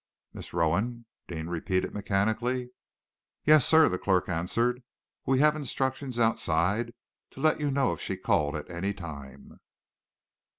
"Miss 0.33 0.51
Rowan," 0.51 1.05
Deane 1.27 1.45
repeated 1.45 1.93
mechanically. 1.93 2.71
"Yes, 3.45 3.67
sir!" 3.67 3.87
the 3.87 3.99
clerk 3.99 4.27
answered. 4.29 4.81
"We 5.27 5.37
have 5.41 5.55
instructions 5.55 6.17
outside 6.19 6.95
to 7.29 7.39
let 7.39 7.59
you 7.59 7.69
know 7.69 7.93
if 7.93 8.01
she 8.01 8.17
called 8.17 8.55
at 8.55 8.67
any 8.71 8.95
time." 8.95 9.59